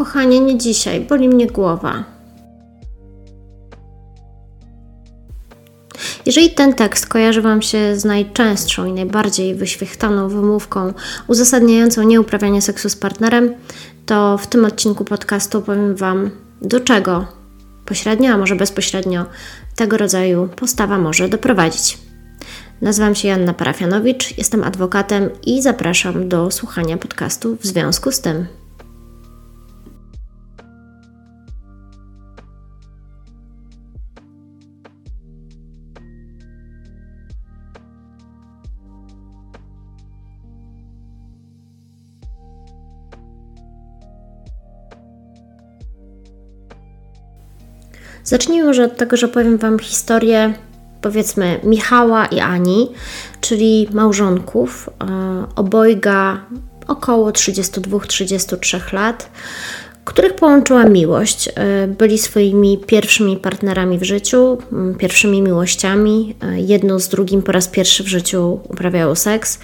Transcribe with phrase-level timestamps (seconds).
[0.00, 2.04] Kochanie, nie dzisiaj, boli mnie głowa.
[6.26, 10.92] Jeżeli ten tekst kojarzy Wam się z najczęstszą i najbardziej wyświechtaną wymówką
[11.26, 13.54] uzasadniającą nieuprawianie seksu z partnerem,
[14.06, 16.30] to w tym odcinku podcastu powiem Wam,
[16.62, 17.26] do czego
[17.86, 19.26] pośrednio, a może bezpośrednio
[19.76, 21.98] tego rodzaju postawa może doprowadzić.
[22.80, 28.59] Nazywam się Janna Parafianowicz, jestem adwokatem i zapraszam do słuchania podcastu w związku z tym.
[48.30, 50.54] Zacznijmy może od tego, że powiem Wam historię
[51.00, 52.88] powiedzmy Michała i Ani,
[53.40, 56.40] czyli małżonków, e, obojga
[56.86, 59.30] około 32-33 lat,
[60.04, 61.48] których połączyła miłość.
[61.48, 64.58] E, byli swoimi pierwszymi partnerami w życiu,
[64.98, 66.34] pierwszymi miłościami.
[66.42, 69.58] E, jedno z drugim po raz pierwszy w życiu uprawiało seks.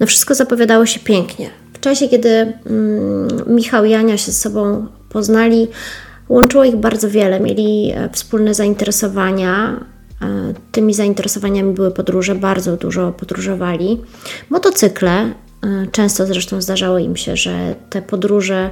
[0.00, 1.50] No wszystko zapowiadało się pięknie.
[1.72, 5.68] W czasie, kiedy mm, Michał i Ania się z sobą poznali,
[6.32, 9.84] Łączyło ich bardzo wiele, mieli e, wspólne zainteresowania.
[10.22, 14.00] E, tymi zainteresowaniami były podróże, bardzo dużo podróżowali.
[14.50, 15.32] Motocykle, e,
[15.92, 18.70] często zresztą zdarzało im się, że te podróże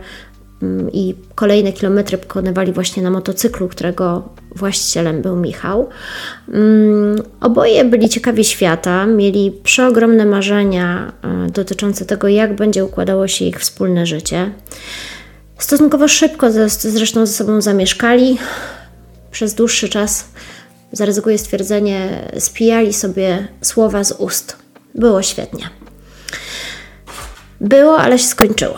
[0.63, 5.89] mm, i kolejne kilometry pokonywali właśnie na motocyklu, którego właścicielem był Michał.
[6.49, 11.13] Mm, oboje byli ciekawi świata, mieli przeogromne marzenia
[11.53, 14.51] dotyczące tego, jak będzie układało się ich wspólne życie.
[15.61, 16.47] Stosunkowo szybko
[16.79, 18.39] zresztą ze sobą zamieszkali.
[19.31, 20.25] Przez dłuższy czas,
[20.93, 24.57] zaryzykuję stwierdzenie, spijali sobie słowa z ust.
[24.95, 25.71] Było świetnie.
[27.61, 28.75] Było, ale się skończyło.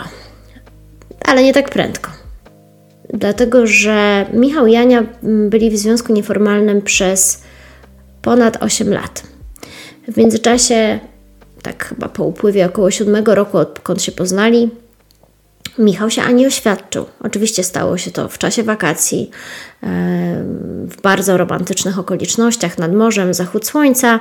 [1.25, 2.11] Ale nie tak prędko.
[3.15, 7.43] Dlatego, że Michał i Ania byli w związku nieformalnym przez
[8.23, 9.23] ponad 8 lat.
[10.09, 11.01] W międzyczasie,
[11.63, 14.71] tak chyba po upływie około 7 roku, odkąd się poznali,
[15.79, 17.07] Michał się ani oświadczył.
[17.21, 19.31] Oczywiście stało się to w czasie wakacji,
[20.83, 24.21] w bardzo romantycznych okolicznościach, nad morzem, zachód słońca.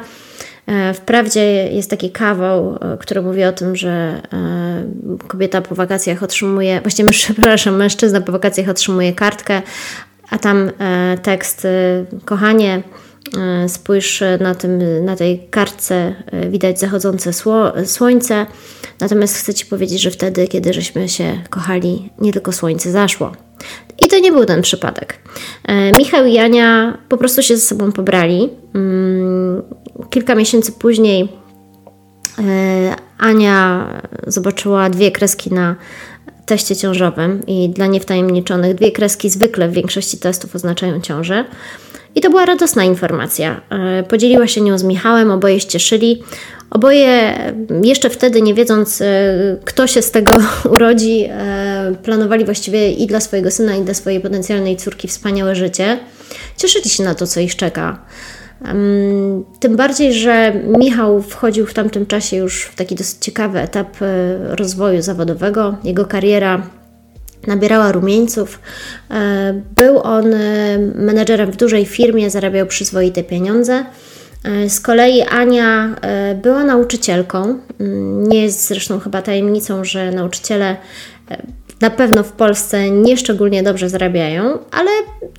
[0.68, 6.24] E, wprawdzie jest taki kawał, e, który mówi o tym, że e, kobieta po wakacjach
[6.24, 9.62] otrzymuje, właściwie, przepraszam, mężczyzna po wakacjach otrzymuje kartkę,
[10.30, 10.72] a tam
[11.22, 11.68] tekst,
[12.26, 13.01] kochanie, E,
[13.68, 18.46] spójrz na, tym, na tej kartce, e, widać zachodzące sło, słońce.
[19.00, 23.32] Natomiast chcę Ci powiedzieć, że wtedy, kiedy żeśmy się kochali, nie tylko słońce zaszło.
[24.06, 25.18] I to nie był ten przypadek.
[25.66, 28.50] E, Michał i Jania po prostu się ze sobą pobrali.
[28.76, 29.62] Mm,
[30.10, 31.42] kilka miesięcy później
[33.18, 33.88] Ania
[34.28, 35.76] zobaczyła dwie kreski na
[36.46, 41.46] teście ciążowym i dla niewtajemniczonych dwie kreski zwykle w większości testów oznaczają ciążę.
[42.16, 43.62] I to była radosna informacja.
[43.70, 46.24] E, podzieliła się nią z Michałem, oboje cieszyli.
[46.70, 47.34] Oboje,
[47.84, 49.06] jeszcze wtedy nie wiedząc, e,
[49.66, 50.34] kto się z tego
[50.76, 56.00] urodzi, e, planowali właściwie i dla swojego syna, i dla swojej potencjalnej córki wspaniałe życie.
[56.58, 58.06] Cieszyli się na to, co ich czeka.
[59.60, 63.98] Tym bardziej, że Michał wchodził w tamtym czasie już w taki dosyć ciekawy etap
[64.50, 65.76] rozwoju zawodowego.
[65.84, 66.62] Jego kariera
[67.48, 68.60] nabierała rumieńców.
[69.12, 73.86] E, był on e, menedżerem w dużej firmie, zarabiał przyzwoite pieniądze.
[74.44, 75.96] E, z kolei Ania
[76.44, 77.60] była nauczycielką.
[77.80, 80.76] Mm, nie jest zresztą chyba tajemnicą, że nauczyciele
[81.82, 84.90] na pewno w Polsce nie szczególnie dobrze zarabiają, ale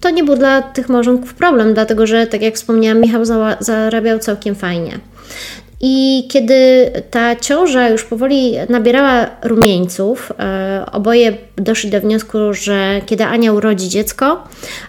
[0.01, 3.25] to nie był dla tych małżonków problem, dlatego że, tak jak wspomniałam, Michał
[3.61, 4.99] zarabiał całkiem fajnie.
[5.85, 13.25] I kiedy ta ciąża już powoli nabierała rumieńców, e, oboje doszli do wniosku, że kiedy
[13.25, 14.45] Ania urodzi dziecko,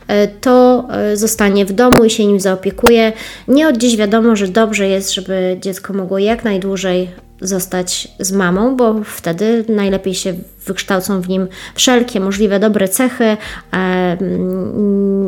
[0.07, 3.13] e, to e, zostanie w domu i się nim zaopiekuje.
[3.48, 7.10] Nie od dziś wiadomo, że dobrze jest, żeby dziecko mogło jak najdłużej
[7.42, 10.34] zostać z mamą, bo wtedy najlepiej się
[10.66, 13.38] wykształcą w nim wszelkie możliwe dobre cechy,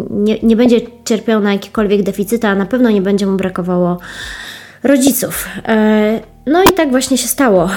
[0.09, 3.97] nie, nie będzie cierpiał na jakiekolwiek deficyty, a na pewno nie będzie mu brakowało
[4.83, 5.47] rodziców.
[5.67, 7.69] E, no i tak właśnie się stało.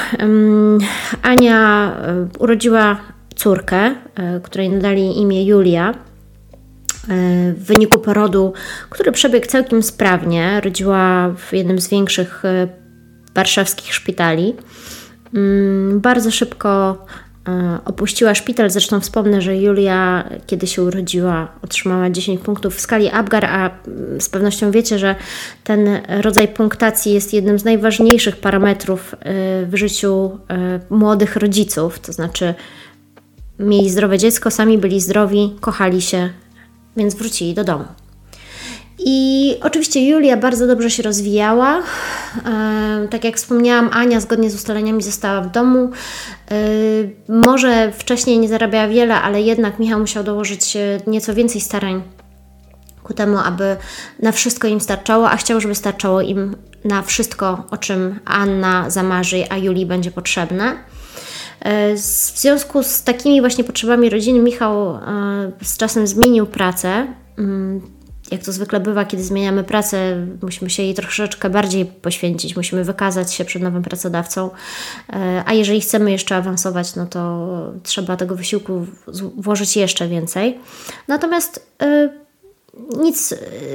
[1.22, 2.96] Ania e, urodziła
[3.34, 3.94] córkę, e,
[4.42, 5.94] której nadali imię Julia.
[7.54, 8.52] W wyniku porodu,
[8.90, 12.42] który przebiegł całkiem sprawnie, rodziła w jednym z większych
[13.34, 14.54] warszawskich szpitali.
[15.34, 16.98] Mm, bardzo szybko
[17.84, 18.70] opuściła szpital.
[18.70, 24.20] Zresztą wspomnę, że Julia, kiedy się urodziła, otrzymała 10 punktów w skali Apgar, a mm,
[24.20, 25.14] z pewnością wiecie, że
[25.64, 25.88] ten
[26.20, 29.16] rodzaj punktacji jest jednym z najważniejszych parametrów e,
[29.66, 31.98] w życiu e, młodych rodziców.
[31.98, 32.54] To znaczy,
[33.58, 36.30] mieli zdrowe dziecko, sami byli zdrowi, kochali się,
[36.96, 37.84] więc wrócili do domu.
[38.98, 41.82] I oczywiście Julia bardzo dobrze się rozwijała.
[42.46, 45.90] E, tak jak wspomniałam, Ania zgodnie z ustaleniami została w domu.
[46.50, 46.54] E,
[47.28, 52.02] może wcześniej nie zarabiała wiele, ale jednak Michał musiał dołożyć nieco więcej starań
[53.02, 53.76] ku temu, aby
[54.22, 59.44] na wszystko im starczało, a chciał, żeby starczało im na wszystko, o czym Anna zamarzy,
[59.50, 60.76] a Julii będzie potrzebne.
[61.60, 61.98] E, w
[62.40, 64.98] związku z takimi właśnie potrzebami rodziny, Michał
[65.62, 67.06] z czasem zmienił pracę.
[68.30, 73.32] Jak to zwykle bywa, kiedy zmieniamy pracę, musimy się jej troszeczkę bardziej poświęcić, musimy wykazać
[73.32, 74.50] się przed nowym pracodawcą,
[75.12, 78.86] e, a jeżeli chcemy jeszcze awansować, no to trzeba tego wysiłku
[79.36, 80.58] włożyć jeszcze więcej.
[81.08, 82.08] Natomiast e,
[83.02, 83.34] nic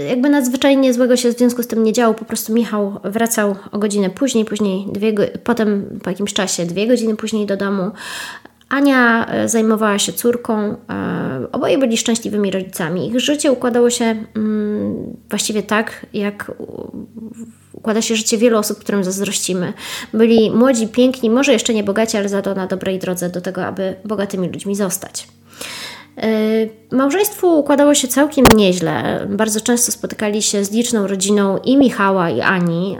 [0.10, 2.14] jakby nadzwyczajnie złego się w związku z tym nie działo.
[2.14, 5.14] Po prostu Michał wracał o godzinę później, później dwie,
[5.44, 7.92] potem po jakimś czasie dwie godziny później do domu.
[8.74, 13.08] Ania e, zajmowała się córką, e, oboje byli szczęśliwymi rodzicami.
[13.08, 14.06] Ich życie układało się
[14.36, 16.52] mm, właściwie tak, jak
[17.74, 19.74] układa się życie wielu osób, którym zazdrościmy.
[20.14, 23.66] Byli młodzi, piękni, może jeszcze nie bogaci, ale za to na dobrej drodze do tego,
[23.66, 25.28] aby bogatymi ludźmi zostać.
[26.18, 29.28] Y, małżeństwu układało się całkiem nieźle.
[29.30, 32.98] Bardzo często spotykali się z liczną rodziną i Michała, i Ani.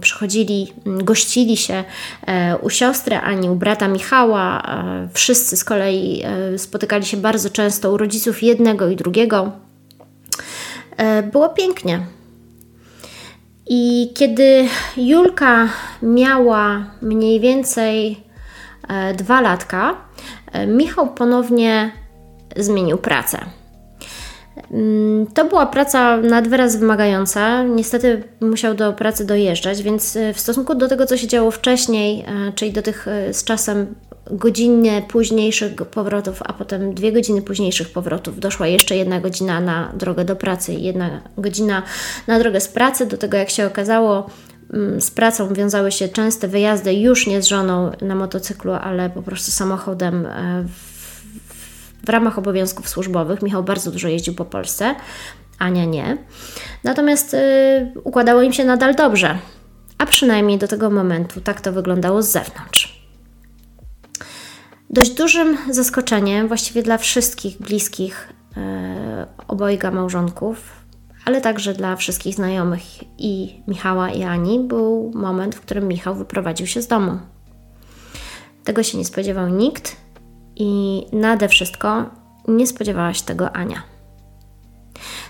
[0.00, 1.84] Przychodzili, gościli się
[2.26, 4.62] e, u siostry Ani, u brata Michała.
[4.62, 9.52] E, wszyscy z kolei e, spotykali się bardzo często u rodziców jednego i drugiego.
[11.32, 12.00] Było pięknie.
[13.66, 15.68] I kiedy Julka
[16.02, 18.20] miała mniej więcej
[19.16, 19.94] dwa latka,
[20.66, 21.92] Michał ponownie
[22.56, 23.38] zmienił pracę.
[24.70, 27.62] Mm, to była praca nad wyraz wymagająca.
[27.62, 32.20] Niestety musiał do pracy dojeżdżać, więc e, w stosunku do tego, co się działo wcześniej,
[32.20, 33.94] e, czyli do tych e, z czasem
[34.30, 40.24] godzinnie późniejszych powrotów, a potem dwie godziny późniejszych powrotów, doszła jeszcze jedna godzina na drogę
[40.24, 41.82] do pracy jedna godzina
[42.26, 43.06] na drogę z pracy.
[43.06, 44.26] Do tego, jak się okazało,
[44.72, 49.22] mm, z pracą wiązały się częste wyjazdy już nie z żoną na motocyklu, ale po
[49.22, 50.28] prostu samochodem
[50.68, 50.91] w
[52.06, 53.42] w ramach obowiązków służbowych.
[53.42, 54.94] Michał bardzo dużo jeździł po Polsce,
[55.58, 56.16] Ania nie.
[56.84, 59.38] Natomiast yy, układało im się nadal dobrze,
[59.98, 63.02] a przynajmniej do tego momentu tak to wyglądało z zewnątrz.
[64.90, 68.62] Dość dużym zaskoczeniem, właściwie dla wszystkich bliskich yy,
[69.48, 70.82] obojga małżonków,
[71.24, 72.82] ale także dla wszystkich znajomych
[73.18, 77.18] i Michała i Ani, był moment, w którym Michał wyprowadził się z domu.
[78.64, 79.96] Tego się nie spodziewał nikt,
[80.56, 82.10] i nade wszystko
[82.48, 83.82] nie spodziewała się tego Ania.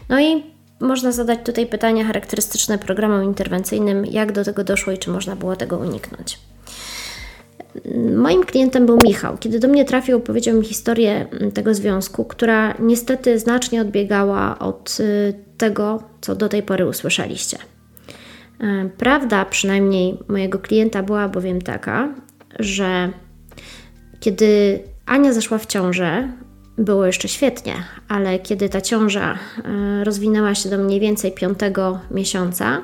[0.08, 0.42] No i
[0.80, 5.56] można zadać tutaj pytania charakterystyczne programom interwencyjnym, jak do tego doszło i czy można było
[5.56, 6.38] tego uniknąć.
[8.16, 9.38] Moim klientem był Michał.
[9.38, 15.34] Kiedy do mnie trafił, opowiedział mi historię tego związku, która niestety znacznie odbiegała od y,
[15.58, 17.58] tego, co do tej pory usłyszeliście.
[18.60, 22.14] E, prawda, przynajmniej mojego klienta, była bowiem taka,
[22.58, 23.10] że
[24.20, 26.32] kiedy Ania zeszła w ciążę,
[26.78, 27.74] było jeszcze świetnie,
[28.08, 32.82] ale kiedy ta ciąża e, rozwinęła się do mniej więcej piątego miesiąca,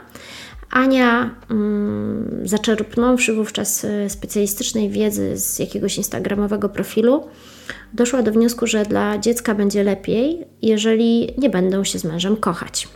[0.70, 7.26] Ania, mm, zaczerpnąwszy wówczas e, specjalistycznej wiedzy z jakiegoś instagramowego profilu,
[7.92, 12.88] doszła do wniosku, że dla dziecka będzie lepiej, jeżeli nie będą się z mężem kochać.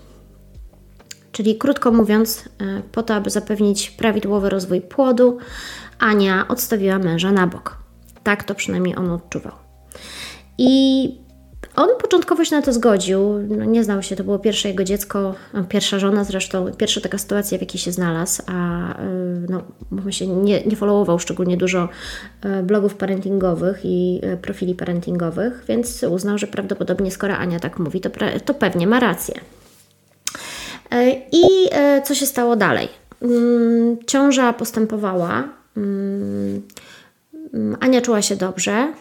[1.32, 5.38] Czyli krótko mówiąc, e, po to, aby zapewnić prawidłowy rozwój płodu,
[5.98, 7.81] Ania odstawiła męża na bok.
[8.22, 9.52] Tak to przynajmniej on odczuwał.
[10.58, 11.22] I
[11.76, 13.38] on początkowo się na to zgodził.
[13.48, 15.34] No, nie znał się, to było pierwsze jego dziecko,
[15.68, 20.26] pierwsza żona zresztą, pierwsza taka sytuacja, w jakiej się znalazł, a y, no, mówmy się,
[20.26, 21.88] nie, nie followował szczególnie dużo
[22.44, 28.00] y, blogów parentingowych i y, profili parentingowych, więc uznał, że prawdopodobnie skoro Ania tak mówi,
[28.00, 28.10] to,
[28.44, 29.34] to pewnie ma rację.
[31.32, 31.44] I
[32.04, 32.88] co się stało dalej?
[33.22, 35.48] Mm, ciąża postępowała.
[37.54, 38.92] Mm, Ania czuła się dobrze.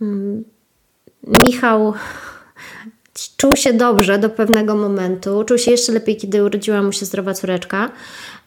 [0.00, 0.44] Mm,
[1.46, 1.94] Michał
[3.36, 5.44] czuł się dobrze do pewnego momentu.
[5.44, 7.90] Czuł się jeszcze lepiej, kiedy urodziła mu się zdrowa córeczka.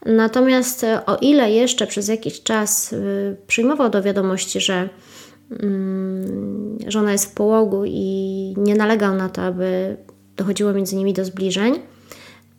[0.06, 4.90] Natomiast e, o ile jeszcze przez jakiś czas y, przyjmował do wiadomości, że
[5.60, 9.98] mm, żona jest w połogu i nie nalegał na to, aby
[10.38, 11.80] dochodziło między nimi do zbliżeń,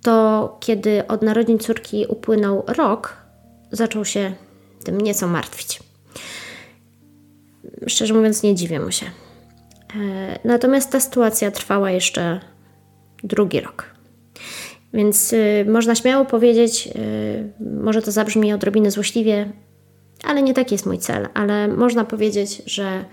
[0.03, 3.17] to kiedy od narodzin córki upłynął rok,
[3.73, 4.33] zaczął się
[4.85, 5.92] tym nieco martwić
[7.87, 9.07] szczerze mówiąc, nie dziwię mu się.
[9.07, 12.41] E, natomiast ta sytuacja trwała jeszcze
[13.25, 13.93] drugi rok.
[14.95, 19.53] Więc y, można śmiało powiedzieć, y, może to zabrzmi odrobinę złośliwie,
[20.25, 23.05] Ale nie taki jest mój cel, ale można powiedzieć, że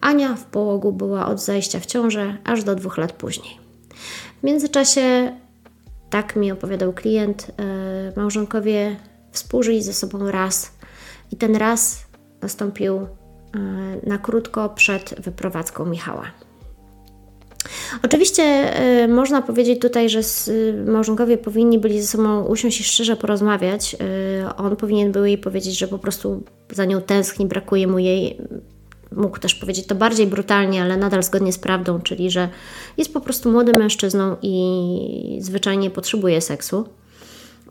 [0.00, 3.58] Ania w połogu była od zajścia w ciążę aż do dwóch lat później.
[4.40, 5.32] W międzyczasie,
[6.10, 8.96] tak mi opowiadał klient, yy, małżonkowie
[9.32, 10.72] współżyli ze sobą raz
[11.32, 12.06] i ten raz
[12.42, 13.06] nastąpił
[14.06, 16.24] na krótko przed wyprowadzką Michała.
[18.02, 18.72] Oczywiście
[19.04, 23.94] y, można powiedzieć tutaj, że y, małżonkowie powinni byli ze sobą usiąść i szczerze porozmawiać.
[23.94, 28.38] Y, on powinien był jej powiedzieć, że po prostu za nią tęskni, brakuje mu jej.
[29.12, 32.48] Mógł też powiedzieć to bardziej brutalnie, ale nadal zgodnie z prawdą, czyli że
[32.96, 36.88] jest po prostu młodym mężczyzną i zwyczajnie potrzebuje seksu.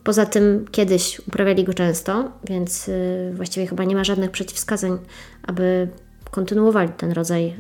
[0.07, 2.89] Poza tym kiedyś uprawiali go często, więc
[3.33, 4.97] właściwie chyba nie ma żadnych przeciwwskazań,
[5.43, 5.87] aby
[6.31, 7.55] kontynuowali ten rodzaj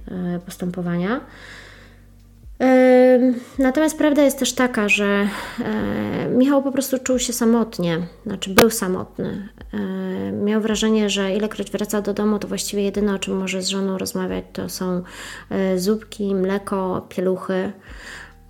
[0.45, 1.21] postępowania.
[3.59, 8.69] Natomiast prawda jest też taka, że e, Michał po prostu czuł się samotnie, znaczy był
[8.69, 9.49] samotny.
[9.73, 13.67] E, miał wrażenie, że ilekroć wraca do domu, to właściwie jedyne o czym może z
[13.67, 15.03] żoną rozmawiać to są
[15.49, 17.71] e, zupki, mleko, pieluchy.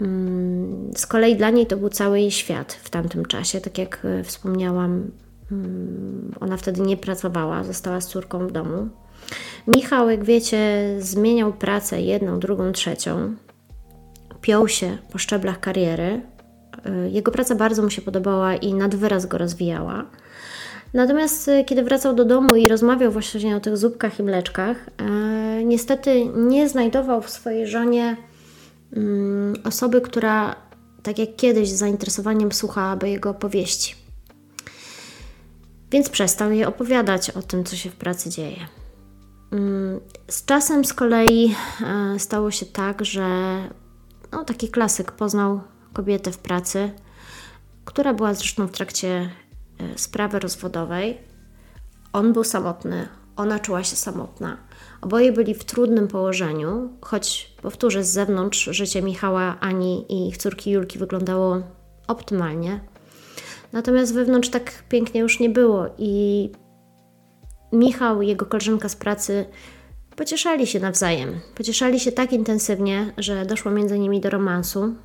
[0.01, 3.61] Mm, z kolei dla niej to był cały jej świat w tamtym czasie.
[3.61, 5.11] Tak jak wspomniałam,
[5.51, 8.89] mm, ona wtedy nie pracowała, została z córką w domu.
[9.67, 13.35] Michał, jak wiecie, zmieniał pracę jedną, drugą, trzecią
[14.41, 16.21] piął się po szczeblach kariery.
[17.05, 20.05] Y, jego praca bardzo mu się podobała i nad wyraz go rozwijała.
[20.93, 24.77] Natomiast y, kiedy wracał do domu i rozmawiał właśnie o tych zupkach i mleczkach,
[25.65, 28.17] niestety nie znajdował w swojej żonie
[29.63, 30.55] osoby, która
[31.03, 33.95] tak jak kiedyś z zainteresowaniem słuchałaby jego opowieści.
[35.91, 38.67] Więc przestał jej opowiadać o tym, co się w pracy dzieje.
[39.51, 41.55] Mm, z czasem z kolei
[42.17, 43.27] stało się tak, że
[44.31, 45.61] no, taki klasyk, poznał
[45.93, 46.91] kobietę w pracy,
[47.85, 49.29] która była zresztą w trakcie
[49.79, 51.17] e, sprawy rozwodowej.
[52.13, 54.57] On był samotny, ona czuła się samotna.
[55.07, 60.71] Oboje byli w trudnym położeniu, choć powtórzę, z zewnątrz życie Michała, Ani i ich córki
[60.71, 61.61] Julki wyglądało
[62.07, 62.79] optymalnie.
[63.73, 66.49] Natomiast wewnątrz tak pięknie już nie było i
[67.71, 69.45] Michał i jego koleżanka z pracy
[70.15, 71.39] Pocieszali się nawzajem.
[71.55, 74.95] Pocieszali się tak intensywnie, że doszło między nimi do romansu.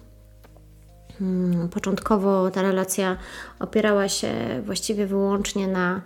[1.19, 3.17] Hmm, początkowo ta relacja
[3.61, 4.33] opierała się
[4.67, 6.01] właściwie wyłącznie na,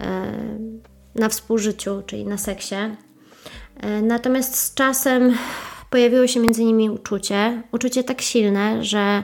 [0.00, 0.32] e,
[1.14, 2.76] na współżyciu, czyli na seksie.
[3.80, 5.34] E, natomiast z czasem
[5.90, 7.62] pojawiło się między nimi uczucie.
[7.72, 9.22] Uczucie tak silne, że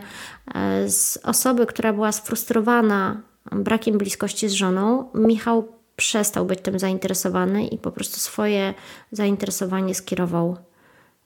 [0.55, 3.21] e, z osoby, która była sfrustrowana
[3.53, 8.75] brakiem bliskości z żoną, Michał przestał być tym zainteresowany i po prostu swoje
[9.13, 10.57] zainteresowanie skierował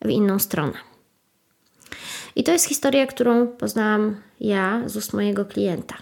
[0.05, 0.73] w inną stronę.
[2.37, 5.95] I to jest historia, którą poznałam ja z ust mojego klienta.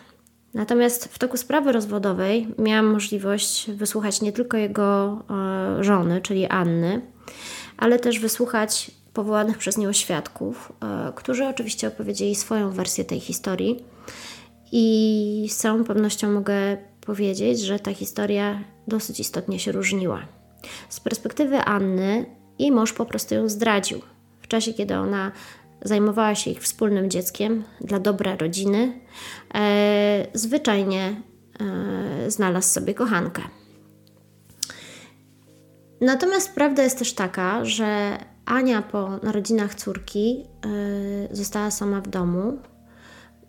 [0.55, 7.14] Natomiast w toku sprawy rozwodowej miałam możliwość wysłuchać nie tylko jego e, żony, czyli Anny,
[7.77, 13.85] ale też wysłuchać powołanych przez nią świadków, e, którzy oczywiście opowiedzieli swoją wersję tej historii.
[14.73, 20.27] I z całą pewnością mogę powiedzieć, że ta historia dosyć istotnie się różniła.
[20.89, 22.27] Z perspektywy Anny,
[22.59, 24.01] jej mąż po prostu ją zdradził.
[24.43, 25.33] W czasie, kiedy ona
[25.83, 29.01] zajmowała się ich wspólnym dzieckiem dla dobra rodziny,
[29.55, 31.23] e, zwyczajnie
[31.61, 33.43] e, znalazł sobie kochankę.
[36.05, 40.45] Natomiast prawda jest też taka, że Ania po narodzinach córki
[41.31, 42.59] e, została sama w domu,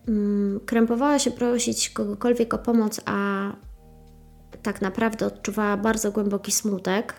[0.07, 3.51] Mm, krępowała się prosić kogokolwiek o pomoc, a
[4.63, 7.13] tak naprawdę odczuwała bardzo głęboki smutek.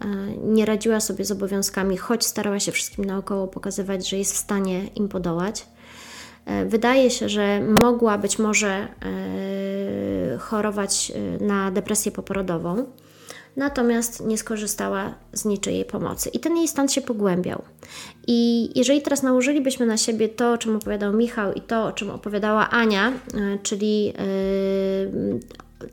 [0.00, 0.06] E,
[0.36, 4.86] nie radziła sobie z obowiązkami, choć starała się wszystkim naokoło pokazywać, że jest w stanie
[4.86, 5.66] im podołać.
[6.46, 8.88] E, wydaje się, że mogła być może
[10.38, 12.84] chorować na depresję poporodową
[13.58, 16.30] natomiast nie skorzystała z niczyjej pomocy.
[16.30, 17.62] I ten jej stan się pogłębiał.
[18.26, 22.10] I jeżeli teraz nałożylibyśmy na siebie to, o czym opowiadał Michał i to, o czym
[22.10, 24.14] opowiadała Ania, e, czyli yy,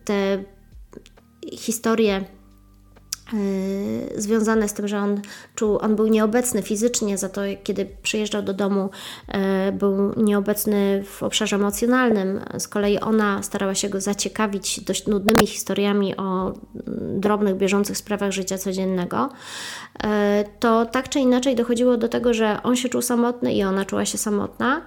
[0.06, 0.44] te
[1.54, 2.26] historie
[4.16, 5.22] związane z tym, że on
[5.56, 8.90] czuł, on był nieobecny fizycznie, za to kiedy przyjeżdżał do domu,
[9.70, 12.40] y, był nieobecny w obszarze emocjonalnym.
[12.58, 16.54] Z kolei ona starała się go zaciekawić dość nudnymi historiami o
[17.18, 19.30] drobnych, bieżących sprawach życia codziennego.
[19.30, 20.08] Y,
[20.60, 24.06] to tak czy inaczej dochodziło do tego, że on się czuł samotny i ona czuła
[24.06, 24.82] się samotna.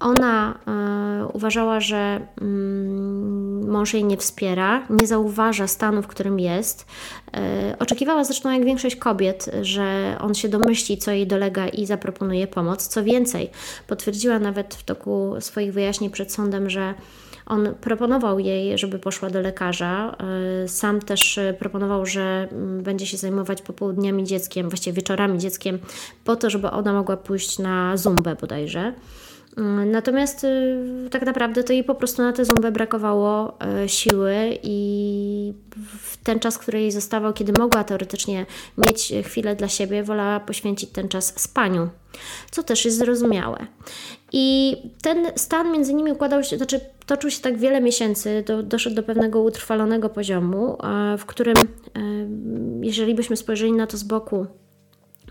[0.00, 3.31] Ona e, uważała, że mm,
[3.72, 6.86] mąż jej nie wspiera, nie zauważa stanu, w którym jest.
[7.34, 12.46] E, oczekiwała zresztą, jak większość kobiet, że on się domyśli, co jej dolega i zaproponuje
[12.46, 12.86] pomoc.
[12.86, 13.50] Co więcej,
[13.86, 16.94] potwierdziła nawet w toku swoich wyjaśnień przed sądem, że
[17.46, 20.16] On proponował jej, żeby poszła do lekarza.
[20.66, 25.78] Sam też proponował, że mm, będzie się zajmować popołudniami dzieckiem, właściwie wieczorami dzieckiem,
[26.24, 28.92] po to, żeby ona mogła pójść na zumbę bodajże.
[29.56, 34.58] Mm, natomiast y, tak naprawdę to jej po prostu na tę zumbę brakowało y, siły
[34.62, 35.52] i
[36.02, 38.46] w ten czas, który jej zostawał, kiedy mogła teoretycznie
[38.78, 41.88] mieć chwilę dla siebie, wolała poświęcić ten czas spaniu,
[42.50, 43.66] co też jest zrozumiałe.
[44.32, 48.96] I ten stan między nimi układał się, znaczy toczył się tak wiele miesięcy, do, doszedł
[48.96, 50.78] do pewnego utrwalonego poziomu,
[51.18, 52.28] w którym, y,
[52.80, 54.46] jeżeli byśmy spojrzeli na to z boku,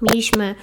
[0.01, 0.55] Mieliśmy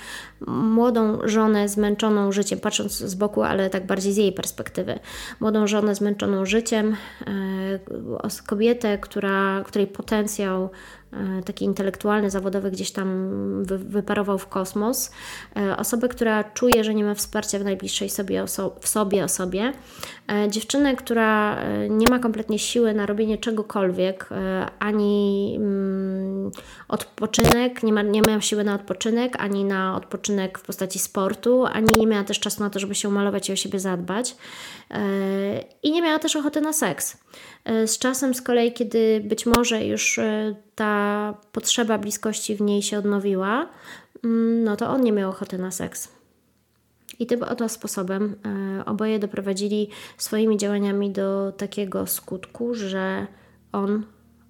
[0.47, 4.99] młodą żonę zmęczoną życiem, patrząc z boku, ale tak bardziej z jej perspektywy.
[5.41, 10.71] Młodą żonę zmęczoną życiem, e, kobietę, która, której potencjał
[11.13, 13.29] E, taki intelektualny, zawodowy gdzieś tam
[13.65, 15.13] wyparował w kosmos.
[15.57, 19.73] E, osobę, która czuje, że nie ma wsparcia w najbliższej sobie oso w sobie osobie.
[20.49, 21.59] Dziewczynę, która
[21.91, 24.29] nie ma kompletnie siły na robienie czegokolwiek,
[24.79, 26.51] ani mm,
[26.89, 30.28] odpoczynek, nie ma, nie ma siły na odpoczynek, ani na odpoczynek
[30.59, 33.57] w postaci sportu, ani nie miała też czasu na to, żeby się umalować i o
[33.57, 34.37] siebie zadbać.
[35.83, 37.17] I nie miała też ochoty na seks.
[37.87, 40.21] Z czasem z kolei, kiedy być może już
[40.75, 43.69] ta potrzeba bliskości w niej się odnowiła,
[44.25, 46.19] mm, no to on nie miał ochoty na seks.
[47.19, 48.37] I tym oto sposobem
[48.79, 53.27] e, oboje doprowadzili swoimi działaniami do takiego skutku, że
[53.73, 54.07] on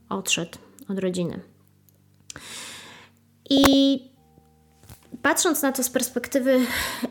[0.09, 1.41] odszedł od rodziny.
[3.51, 4.01] I
[5.29, 6.61] patrząc na to z perspektywy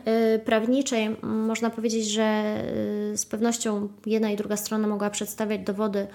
[0.04, 6.06] e, prawniczej, można powiedzieć, że e, z pewnością jedna i druga strona mogła przedstawiać dowody,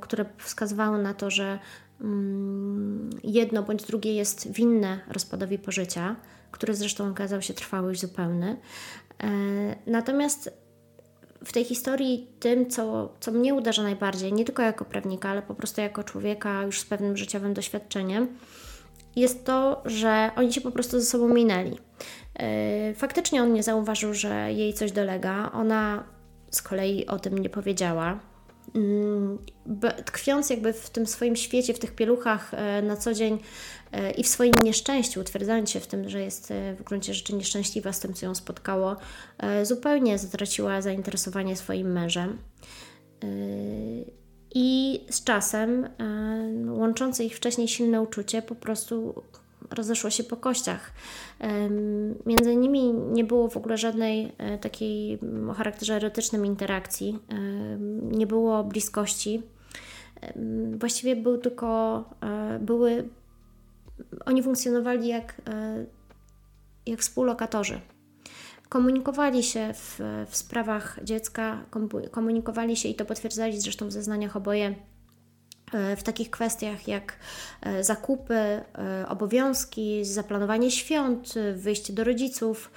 [0.00, 1.58] które wskazywały na to, że
[2.00, 6.16] Mm, jedno bądź drugie jest winne rozpadowi pożycia,
[6.50, 8.56] który zresztą okazał się trwały i zupełny.
[9.86, 10.50] Natomiast
[11.44, 15.54] w tej historii tym, co, co mnie uderza najbardziej, nie tylko jako prawnika, ale po
[15.54, 18.28] prostu jako człowieka już z pewnym życiowym doświadczeniem,
[19.16, 21.78] jest to, że oni się po prostu ze sobą minęli.
[22.34, 25.52] E, faktycznie on nie zauważył, że jej coś dolega.
[25.52, 26.04] Ona
[26.50, 28.20] z kolei o tym nie powiedziała.
[28.74, 29.38] Mm,
[30.04, 33.38] tkwiąc jakby w tym swoim świecie, w tych pieluchach e, na co dzień
[33.92, 37.92] e, i w swoim nieszczęściu, utwierdzając się w tym, że jest w gruncie rzeczy nieszczęśliwa
[37.92, 38.96] z tym, co ją spotkało,
[39.62, 42.38] zupełnie zatraciła zainteresowanie swoim mężem.
[44.54, 45.88] I z czasem
[46.68, 49.22] łączące ich wcześniej silne uczucie po prostu
[49.70, 50.92] rozeszło się po kościach.
[52.26, 55.18] Między nimi nie było w ogóle żadnej e, takiej
[55.50, 57.18] o charakterze erotycznym interakcji,
[58.02, 59.42] nie było bliskości.
[60.78, 63.08] Właściwie był tylko, e, były,
[64.24, 65.84] oni funkcjonowali jak, e,
[66.86, 67.80] jak współlokatorzy.
[68.70, 71.64] Komunikowali się w, w sprawach dziecka,
[72.10, 74.74] komunikowali się i to potwierdzali zresztą w zeznaniach oboje
[75.72, 77.16] E, w takich kwestiach jak
[77.62, 78.64] e, zakupy, e,
[79.08, 82.70] obowiązki, zaplanowanie świąt, wyjście do rodziców.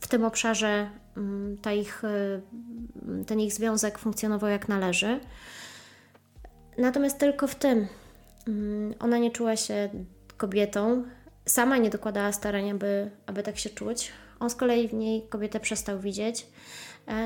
[0.00, 2.02] W tym obszarze mm, ta ich,
[3.26, 5.20] ten ich związek funkcjonował jak należy.
[6.78, 7.86] Natomiast tylko w tym
[8.48, 9.88] mm, ona nie czuła się
[10.36, 11.04] kobietą,
[11.46, 14.12] sama nie dokładała starań, aby, aby tak się czuć.
[14.40, 16.46] On z kolei w niej kobietę przestał widzieć.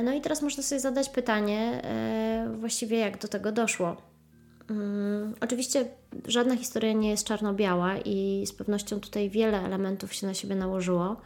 [0.05, 1.83] No i teraz można sobie zadać pytanie,
[2.59, 3.96] właściwie jak do tego doszło.
[4.70, 5.85] Um, oczywiście
[6.27, 11.16] żadna historia nie jest czarno-biała i z pewnością tutaj wiele elementów się na siebie nałożyło.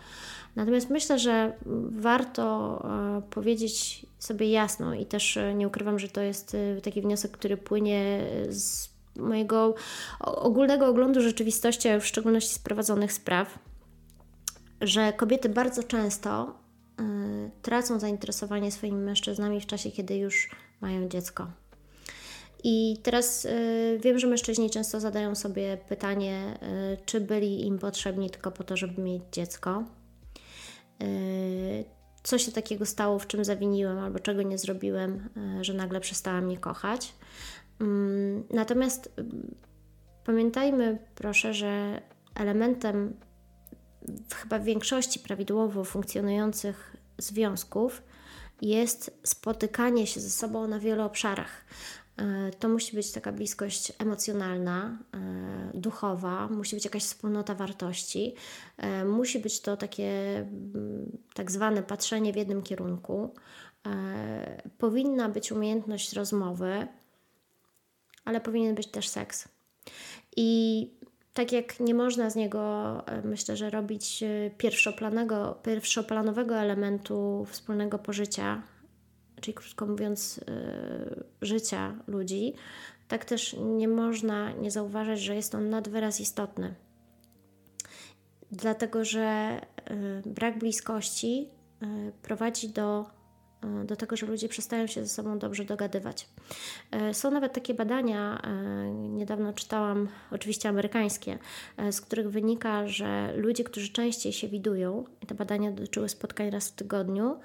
[0.57, 1.53] Natomiast myślę, że
[1.91, 2.79] warto
[3.19, 7.31] e, powiedzieć sobie jasno i też e, nie ukrywam, że to jest e, taki wniosek,
[7.31, 9.75] który płynie z mojego
[10.21, 13.59] ogólnego oglądu rzeczywistości, w szczególności z prowadzonych spraw,
[14.81, 16.55] że kobiety bardzo często
[17.63, 21.47] tracą zainteresowanie swoimi mężczyznami w czasie, kiedy już mają dziecko.
[22.65, 26.59] I teraz y, wiem, że mężczyźni często zadają sobie pytanie,
[26.95, 29.85] y, czy byli im potrzebni tylko po to, żeby mieć dziecko.
[31.03, 31.85] Y,
[32.23, 35.29] co się takiego stało, w czym zawiniłem albo czego nie zrobiłem,
[35.61, 37.15] że nagle przestała mnie kochać.
[37.81, 39.13] Mm, natomiast
[40.25, 42.03] pamiętajmy, proszę, że
[42.35, 43.17] elementem
[44.29, 48.03] w chyba większości prawidłowo funkcjonujących związków
[48.63, 51.65] jest spotykanie się ze sobą na wielu obszarach.
[52.17, 58.35] E, to musi być taka bliskość emocjonalna, e, duchowa, musi być jakaś wspólnota wartości,
[58.77, 63.35] e, musi być to takie mm, tak zwane patrzenie w jednym kierunku.
[64.79, 66.87] Powinna być umiejętność rozmowy,
[68.25, 69.49] ale powinien być też seks.
[70.37, 70.91] I
[71.37, 74.25] tak jak nie można z niego, myślę, że robić
[74.59, 78.63] pierwszoplanego, pierwszoplanowego elementu wspólnego pożycia,
[79.41, 80.41] czyli krótko mówiąc,
[81.43, 82.55] życia ludzi,
[83.09, 86.75] tak też nie można nie zauważyć, że jest on nad wyraz istotny.
[88.53, 89.61] Dlatego, że
[90.27, 91.49] brak bliskości
[92.23, 93.16] prowadzi do E,
[93.85, 96.29] do tego, że ludzie przestają się ze sobą dobrze dogadywać.
[96.91, 101.39] E, są nawet takie badania, e, niedawno czytałam, oczywiście amerykańskie,
[101.91, 106.73] z których wynika, że ludzie, którzy częściej się widują, te badania dotyczyły spotkań raz w
[106.73, 107.37] tygodniu,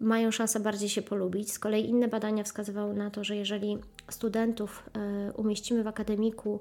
[0.00, 1.52] mają szansę bardziej się polubić.
[1.52, 4.90] Z kolei inne badania wskazywały na to, że jeżeli studentów
[5.36, 6.60] umieścimy w akademiku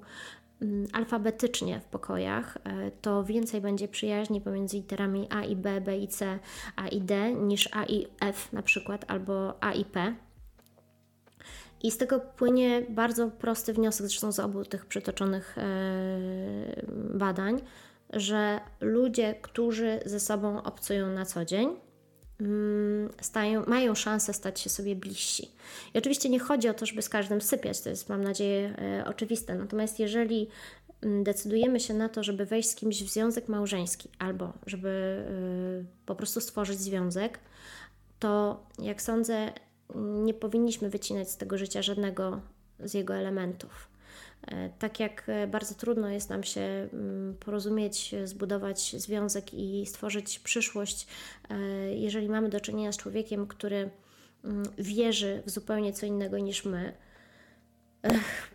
[0.93, 6.07] alfabetycznie w pokojach, e, to więcej będzie przyjaźni pomiędzy literami A i B, B i
[6.07, 6.39] C,
[6.75, 10.15] A i D niż A i F na przykład, albo A i P.
[11.83, 15.63] I z tego płynie bardzo prosty wniosek, zresztą z obu tych przytoczonych e,
[17.13, 17.61] badań,
[18.13, 21.88] że ludzie, którzy ze sobą obcują na co dzień, Mm,
[23.21, 25.51] stają, mają szansę stać się sobie bliżsi.
[25.93, 29.05] I oczywiście nie chodzi o to, żeby z każdym sypiać, to jest mam nadzieję e,
[29.05, 29.55] oczywiste.
[29.55, 30.47] Natomiast jeżeli
[31.01, 36.05] mm, decydujemy się na to, żeby wejść z kimś w związek małżeński albo żeby e,
[36.05, 37.39] po prostu stworzyć związek,
[38.19, 39.53] to jak sądzę,
[39.95, 42.41] nie powinniśmy wycinać z tego życia żadnego
[42.79, 43.88] z jego elementów.
[44.47, 46.61] E, tak jak e, bardzo trudno jest nam się
[46.93, 51.07] mm, porozumieć, zbudować związek i stworzyć przyszłość,
[51.49, 51.55] e,
[51.95, 53.89] jeżeli mamy do czynienia z człowiekiem, który
[54.43, 56.93] mm, wierzy w zupełnie co innego niż my.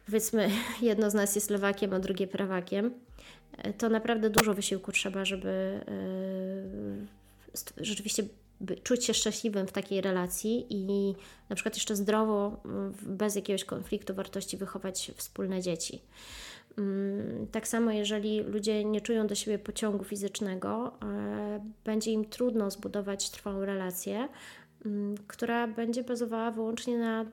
[0.07, 0.51] Powiedzmy,
[0.83, 2.91] jedno z nas jest lewakiem, a drugie prawakiem.
[3.79, 5.81] To naprawdę dużo wysiłku trzeba, żeby
[7.77, 8.23] rzeczywiście
[8.83, 11.15] czuć się szczęśliwym w takiej relacji i
[11.49, 12.63] na przykład jeszcze zdrowo,
[13.03, 16.03] bez jakiegoś konfliktu wartości wychować wspólne dzieci.
[16.79, 22.71] Mm, tak samo, jeżeli ludzie nie czują do siebie pociągu fizycznego, e, będzie im trudno
[22.71, 24.29] zbudować trwałą relację,
[24.87, 27.27] mm, która będzie bazowała wyłącznie na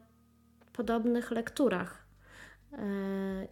[0.73, 2.07] podobnych lekturach.
[2.73, 3.47] E,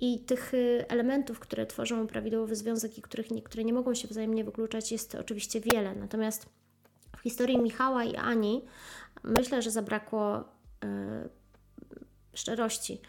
[0.00, 4.44] I tych y, elementów, które tworzą prawidłowy związek i których, które nie mogą się wzajemnie
[4.44, 5.94] wykluczać, jest oczywiście wiele.
[5.94, 6.46] Natomiast
[7.20, 8.64] w historii Michała i Ani
[9.24, 10.44] myślę, że zabrakło
[10.84, 11.28] e,
[12.34, 13.00] szczerości.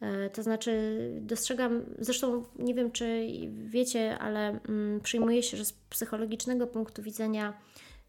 [0.00, 5.72] E, to znaczy, dostrzegam, zresztą nie wiem, czy wiecie, ale mm, przyjmuje się, że z
[5.72, 7.58] psychologicznego punktu widzenia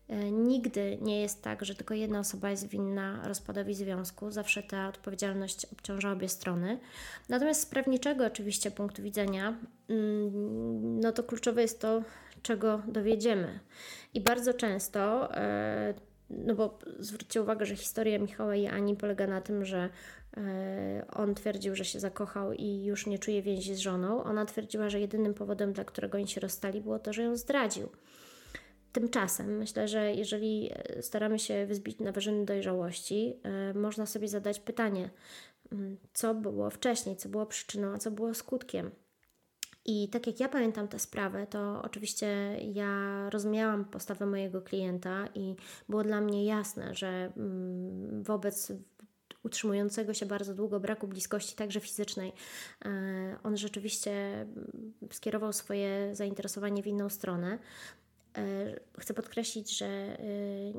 [0.07, 4.31] e, nigdy nie jest tak, że tylko jedna osoba jest winna rozpadowi związku.
[4.31, 6.79] Zawsze ta odpowiedzialność obciąża obie strony.
[7.29, 9.57] Natomiast z prawniczego oczywiście punktu widzenia,
[9.89, 12.01] mm, no to kluczowe jest to,
[12.41, 13.59] czego dowiedziemy.
[14.13, 15.93] I bardzo często, e,
[16.29, 19.89] no bo zwróćcie uwagę, że historia Michała i Ani polega na tym, że
[20.37, 24.23] e, on twierdził, że się zakochał i już nie czuje więzi z żoną.
[24.23, 27.89] Ona twierdziła, że jedynym powodem, dla którego oni się rozstali, było to, że ją zdradził.
[28.91, 33.39] Tymczasem myślę, że jeżeli e, staramy się wyzbić na wyżyny dojrzałości,
[33.75, 35.09] można sobie zadać pytanie,
[35.71, 38.91] mm, co było wcześniej, co było przyczyną, a co było skutkiem.
[39.85, 45.55] I tak jak ja pamiętam tę sprawę, to oczywiście ja rozumiałam postawę mojego klienta i
[45.89, 48.71] było dla mnie jasne, że mm, wobec
[49.43, 52.33] utrzymującego się bardzo długo braku bliskości, także fizycznej,
[52.85, 52.89] e,
[53.43, 57.59] on rzeczywiście mm, skierował swoje zainteresowanie w inną stronę.
[58.37, 60.17] E, chcę podkreślić, że e,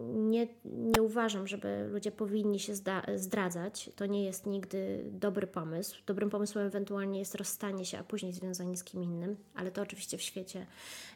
[0.04, 2.72] nie, nie uważam, żeby ludzie powinni się
[3.16, 3.90] zdradzać.
[3.96, 6.02] To nie jest nigdy dobry pomysł.
[6.06, 10.18] Dobrym pomysłem ewentualnie jest rozstanie się, a później związanie z kim innym, ale to oczywiście
[10.18, 10.66] w świecie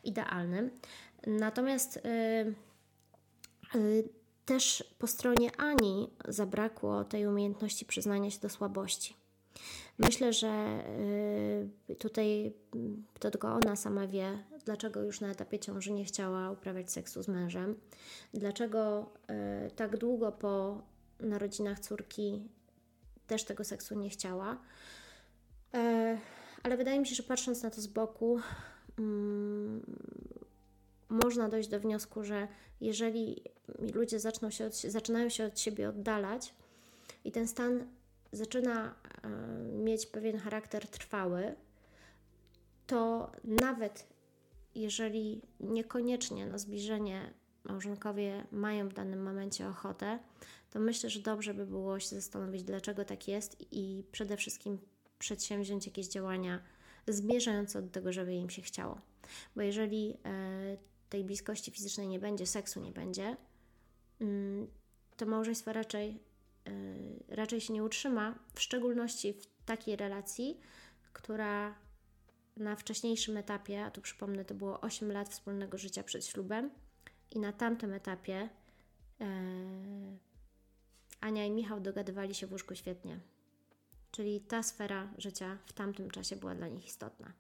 [0.05, 0.70] idealnym.
[1.27, 2.44] Natomiast e,
[4.44, 9.26] też po stronie Ani zabrakło tej umiejętności przyznania się do słabości.
[9.99, 10.83] Myślę, że
[11.91, 12.53] y, tutaj
[13.21, 17.29] to tylko ona sama wie, dlaczego już na etapie ciąży nie chciała uprawiać seksu z
[17.29, 17.75] mężem,
[18.35, 19.11] dlaczego
[19.67, 20.83] y, tak długo po
[21.21, 22.49] narodzinach córki
[23.27, 24.59] też tego seksu nie chciała.
[25.75, 26.19] E,
[26.63, 28.41] ale wydaje mi się, że patrząc na to z boku,
[28.99, 29.83] mm,
[31.09, 32.49] można dojść do wniosku, że
[32.81, 33.43] jeżeli
[33.95, 36.55] ludzie zaczną się od, zaczynają się od siebie oddalać
[37.25, 37.87] i ten stan
[38.33, 39.29] zaczyna e,
[39.73, 41.55] mieć pewien charakter trwały,
[42.87, 44.07] to nawet
[44.75, 47.35] jeżeli niekoniecznie na zbliżenie
[47.65, 50.19] małżonkowie mają w danym momencie ochotę,
[50.71, 54.79] to myślę, że dobrze by było się zastanowić, dlaczego tak jest i przede wszystkim
[55.19, 56.62] przedsięwziąć jakieś działania
[57.09, 59.01] zmierzające do tego, żeby im się chciało.
[59.57, 60.77] Bo jeżeli e,
[61.09, 63.37] tej bliskości fizycznej nie będzie, seksu nie będzie,
[64.21, 64.67] mm,
[65.17, 66.21] to małżeństwo raczej
[67.29, 70.61] raczej się nie utrzyma, w szczególności w takiej relacji,
[71.12, 71.74] która
[72.57, 76.70] na wcześniejszym etapie, a tu przypomnę, to było 8 lat wspólnego życia przed ślubem,
[77.31, 78.48] i na tamtym etapie
[81.20, 83.20] Ania i Michał dogadywali się w łóżku świetnie.
[84.11, 87.33] Czyli ta sfera życia w tamtym czasie była dla nich istotna.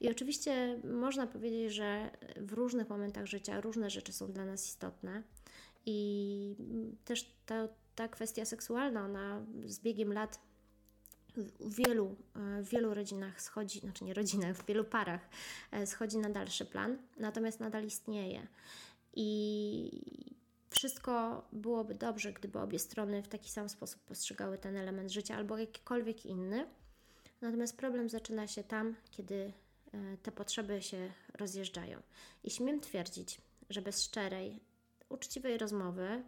[0.00, 5.22] I oczywiście można powiedzieć, że w różnych momentach życia różne rzeczy są dla nas istotne,
[5.86, 6.56] i
[7.04, 10.40] też ta, ta kwestia seksualna, ona z biegiem lat
[11.36, 12.16] w wielu,
[12.62, 15.28] w wielu rodzinach schodzi, znaczy nie rodzinach, w wielu parach
[15.70, 18.46] e, schodzi na dalszy plan, natomiast nadal istnieje.
[19.16, 19.90] I
[20.70, 25.58] wszystko byłoby dobrze, gdyby obie strony w taki sam sposób postrzegały ten element życia albo
[25.58, 26.66] jakikolwiek inny.
[27.40, 29.52] Natomiast problem zaczyna się tam, kiedy
[29.92, 32.02] e, te potrzeby się rozjeżdżają.
[32.44, 34.60] I śmiem twierdzić, że bez szczerej,
[35.08, 36.22] uczciwej rozmowy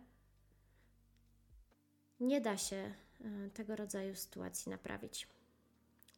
[2.21, 5.29] nie da się e, tego rodzaju sytuacji naprawić.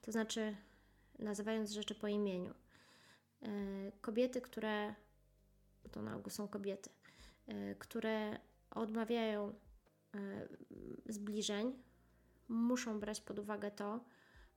[0.02, 0.56] To znaczy,
[1.18, 2.54] nazywając rzeczy po imieniu.
[3.42, 3.48] E,
[4.00, 4.94] kobiety, które
[5.92, 6.90] to na ogół są kobiety,
[7.48, 8.38] E, które
[8.70, 9.54] odmawiają
[11.06, 11.82] zbliżeń,
[12.48, 14.04] muszą brać pod uwagę to,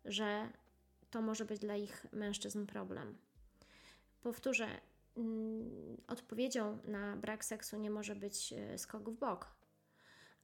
[0.05, 0.49] że
[1.09, 3.17] to może być dla ich mężczyzn problem.
[4.21, 4.67] Powtórzę,
[5.17, 9.47] mm, odpowiedzią na brak seksu nie może być skok w bok,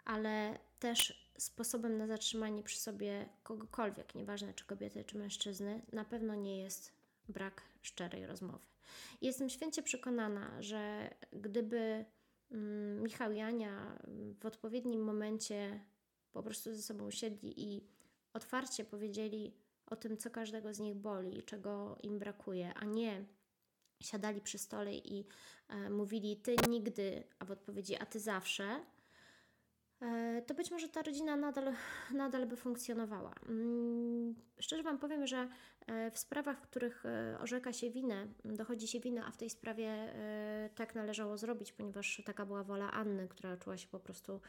[0.05, 6.35] ale też sposobem na zatrzymanie przy sobie kogokolwiek, nieważne czy kobiety, czy mężczyzny, na pewno
[6.35, 6.91] nie jest
[7.29, 8.65] brak szczerej rozmowy.
[9.21, 12.05] Jestem święcie przekonana, że gdyby
[12.51, 13.99] Mm, Michał i Ania
[14.39, 15.79] w odpowiednim momencie
[16.31, 17.87] po prostu ze sobą siedli i
[18.33, 19.53] otwarcie powiedzieli
[19.85, 23.25] o tym, co każdego z nich boli, czego im brakuje, a nie
[24.01, 25.25] siadali przy stole i
[25.69, 28.85] e, mówili ty nigdy, a w odpowiedzi a ty zawsze,
[30.47, 31.73] to być może ta rodzina nadal,
[32.11, 33.33] nadal by funkcjonowała.
[33.49, 35.49] Mm, szczerze Wam powiem, że
[35.87, 39.49] e, w sprawach, w których e, orzeka się winę, dochodzi się winę, a w tej
[39.49, 40.13] sprawie
[40.75, 44.41] tak należało zrobić, ponieważ taka była wola Anny, która czuła się po prostu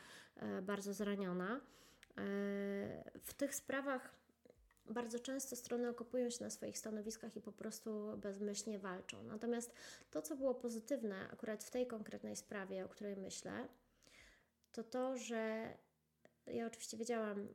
[0.63, 1.61] bardzo zraniona.
[3.25, 4.15] W tych sprawach
[4.91, 9.23] bardzo często strony okopują się na swoich stanowiskach i po prostu bezmyślnie walczą.
[9.23, 9.73] Natomiast
[10.11, 13.69] to, co było pozytywne akurat w tej konkretnej sprawie, o której myślę,
[14.79, 15.73] to to, że
[16.47, 17.49] ja oczywiście wiedziałam,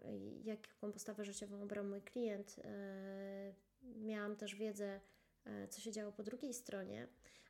[0.43, 2.55] jaką postawę życiową obrał mój klient.
[2.63, 4.99] E, miałam też wiedzę,
[5.45, 7.07] e, co się działo po drugiej stronie,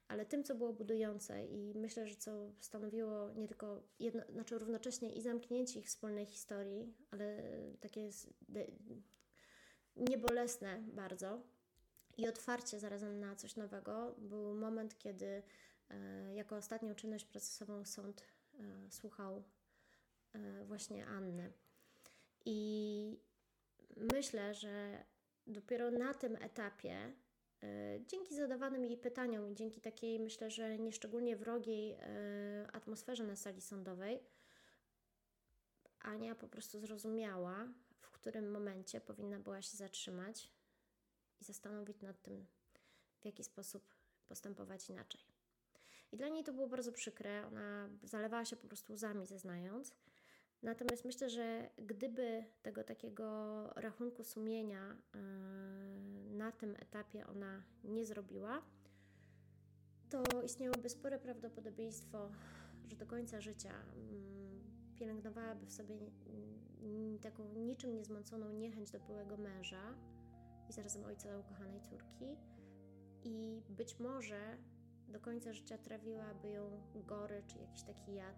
[0.07, 5.11] ale tym, co było budujące i myślę, że co stanowiło nie tylko jedno, znaczy równocześnie
[5.11, 7.43] i zamknięcie ich wspólnej historii, ale
[7.79, 8.09] takie
[9.95, 11.41] niebolesne bardzo
[12.17, 15.43] i otwarcie zarazem na coś nowego, był moment, kiedy
[15.89, 18.23] e, jako ostatnią czynność procesową sąd
[18.89, 19.43] słuchał
[20.65, 21.53] właśnie Anny.
[22.45, 23.19] I
[23.95, 25.05] myślę, że
[25.47, 27.13] dopiero na tym etapie,
[27.63, 33.35] e, dzięki zadawanym jej pytaniom i dzięki takiej, myślę, że nieszczególnie wrogiej e, atmosferze na
[33.35, 34.19] sali sądowej,
[35.99, 37.67] Ania po prostu zrozumiała,
[37.99, 40.51] w którym momencie powinna była się zatrzymać
[41.41, 42.45] i zastanowić nad tym,
[43.21, 43.95] w jaki sposób
[44.27, 45.21] postępować inaczej.
[46.11, 47.47] I dla niej to było bardzo przykre.
[47.47, 49.93] Ona zalewała się po prostu łzami, zeznając.
[50.63, 55.19] Natomiast myślę, że gdyby tego takiego rachunku sumienia e,
[56.35, 58.61] na tym etapie ona nie zrobiła,
[60.09, 62.29] to istniałoby spore prawdopodobieństwo,
[62.87, 64.61] że do końca życia mm,
[64.95, 65.97] pielęgnowałaby w sobie
[67.23, 69.95] taką niczym niezmąconą niechęć do byłego męża
[70.69, 72.37] i zarazem ojca ukochanej córki.
[73.23, 74.57] I być może
[75.07, 78.35] do końca życia trawiłaby ją gory czy jakiś taki jad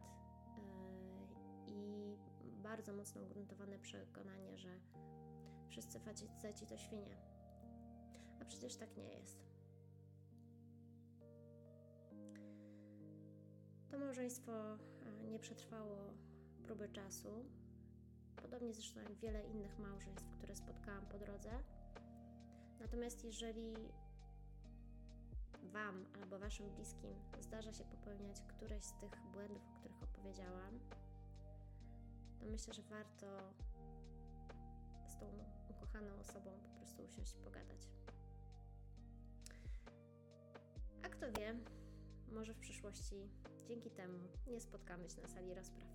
[1.76, 2.18] i
[2.64, 4.80] bardzo mocno ugruntowane przekonanie, że
[5.70, 7.18] wszyscy faceci to świnie.
[8.42, 9.46] A przecież tak nie jest.
[13.92, 14.78] To małżeństwo
[15.32, 16.14] nie przetrwało
[16.64, 17.46] próby czasu,
[18.42, 21.50] podobnie zresztą jak wiele innych małżeństw, które spotkałam po drodze.
[22.80, 23.74] Natomiast jeżeli
[25.64, 30.80] Wam albo Waszym bliskim zdarza się popełniać któreś z tych błędów, o których opowiedziałam,
[32.40, 33.54] to myślę, że warto
[35.08, 35.26] z tą
[35.70, 37.88] ukochaną osobą po prostu usiąść i pogadać.
[41.04, 41.56] A kto wie,
[42.32, 43.30] może w przyszłości
[43.68, 45.90] dzięki temu nie spotkamy się na sali rozpraw.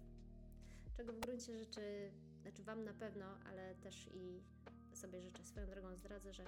[0.97, 4.43] Czego w gruncie rzeczy, znaczy Wam na pewno, ale też i
[4.97, 5.45] sobie życzę.
[5.45, 6.45] Swoją drogą zdradzę, że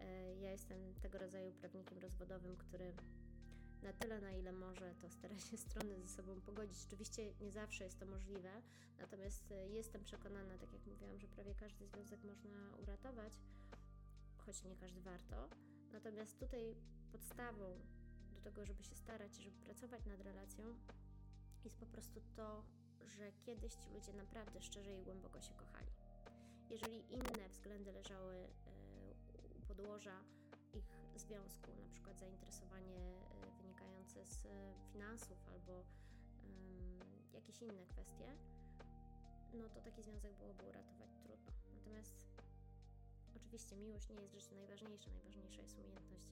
[0.00, 2.92] e, ja jestem tego rodzaju prawnikiem rozwodowym, który
[3.84, 6.84] na tyle, na ile może, to stara się strony ze sobą pogodzić.
[6.86, 8.62] Oczywiście nie zawsze jest to możliwe,
[8.98, 13.32] natomiast y, jestem przekonana, tak jak mówiłam, że prawie każdy związek można uratować,
[14.36, 15.48] choć nie każdy warto.
[15.92, 16.76] Natomiast tutaj
[17.12, 17.78] podstawą
[18.34, 20.64] do tego, żeby się starać, żeby pracować nad relacją,
[21.64, 22.64] jest po prostu to,
[23.06, 25.90] że kiedyś ci ludzie naprawdę szczerze i głęboko się kochali.
[26.70, 28.48] Jeżeli inne względy leżały e,
[29.56, 30.24] u podłoża
[31.18, 34.46] związku, na przykład zainteresowanie e, wynikające z
[34.92, 35.84] finansów albo
[37.34, 38.36] jakieś inne kwestie,
[39.54, 41.52] no to taki związek byłoby uratować trudno.
[41.74, 42.26] Natomiast
[43.36, 45.10] oczywiście miłość nie jest w życiu najważniejsza.
[45.10, 46.28] Najważniejsza jest umiejętność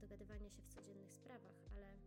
[0.00, 1.98] dogadywania się w codziennych sprawach, ale,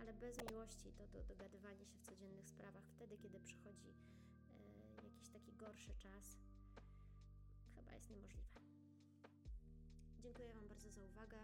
[0.00, 5.28] ale bez miłości to do dogadywanie się w codziennych sprawach, wtedy kiedy przychodzi y, jakiś
[5.28, 6.36] taki gorszy czas,
[7.76, 8.69] chyba jest niemożliwe.
[10.22, 11.36] Dziękuję Wam bardzo za uwagę.